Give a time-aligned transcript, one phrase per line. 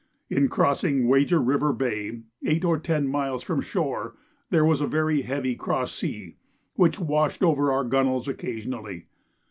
[0.31, 4.15] In crossing Wager River Bay, eight or ten miles from shore,
[4.49, 6.37] there was a very heavy cross sea,
[6.73, 9.05] which washed over our gunwales occasionally.